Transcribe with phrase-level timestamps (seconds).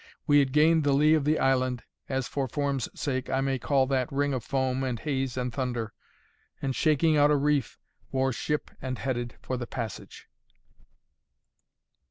[0.25, 3.85] We had gained the lee of the island as (for form's sake) I may call
[3.85, 5.93] that ring of foam and haze and thunder;
[6.59, 7.77] and shaking out a reef,
[8.11, 10.27] wore ship and headed for the passage.